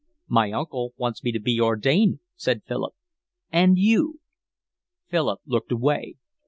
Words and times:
"My 0.27 0.51
uncle 0.51 0.93
wants 0.97 1.23
me 1.23 1.31
to 1.31 1.39
be 1.39 1.59
ordained," 1.61 2.21
said 2.35 2.63
Philip. 2.67 2.95
"And 3.51 3.77
you?" 3.77 4.19
Philip 5.07 5.41
looked 5.45 5.71
away. 5.71 6.15